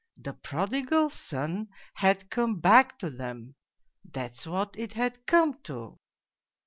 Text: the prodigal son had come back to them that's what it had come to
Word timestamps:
the 0.25 0.33
prodigal 0.33 1.11
son 1.11 1.69
had 1.93 2.27
come 2.31 2.55
back 2.59 2.97
to 2.97 3.07
them 3.07 3.53
that's 4.03 4.47
what 4.47 4.73
it 4.79 4.93
had 4.93 5.23
come 5.27 5.53
to 5.61 5.95